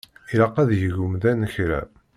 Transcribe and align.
Ilaq 0.33 0.55
ad 0.61 0.71
yeg 0.81 0.95
umdan 1.03 1.41
kra. 1.53 1.81